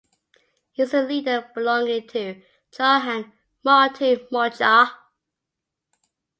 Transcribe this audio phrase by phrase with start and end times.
[0.71, 2.41] He is an leader belonging to
[2.73, 3.31] Jharkhand
[3.63, 4.91] Mukti Morcha.